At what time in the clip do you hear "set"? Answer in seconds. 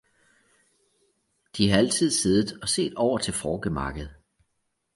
2.69-2.93